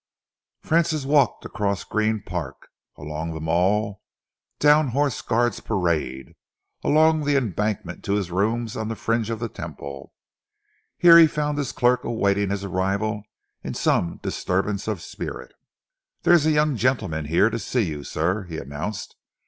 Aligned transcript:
Francis 0.63 1.05
walked 1.05 1.45
across 1.45 1.83
Green 1.83 2.23
Park, 2.25 2.69
along 2.97 3.35
the 3.35 3.39
Mall, 3.39 4.01
down 4.57 4.87
Horse 4.87 5.21
Guards 5.21 5.59
Parade, 5.59 6.33
along 6.83 7.23
the 7.25 7.35
Embankment 7.37 8.03
to 8.05 8.13
his 8.13 8.31
rooms 8.31 8.75
on 8.75 8.87
the 8.87 8.95
fringe 8.95 9.29
of 9.29 9.37
the 9.39 9.47
Temple. 9.47 10.11
Here 10.97 11.19
he 11.19 11.27
found 11.27 11.59
his 11.59 11.71
clerk 11.71 12.03
awaiting 12.03 12.49
his 12.49 12.63
arrival 12.63 13.21
in 13.63 13.75
some 13.75 14.19
disturbance 14.23 14.87
of 14.87 15.03
spirit. 15.03 15.53
"There 16.23 16.33
is 16.33 16.47
a 16.47 16.51
young 16.51 16.75
gentleman 16.77 17.25
here 17.25 17.51
to 17.51 17.59
see 17.59 17.83
you, 17.83 18.03
sir," 18.03 18.45
he 18.45 18.57
announced. 18.57 19.15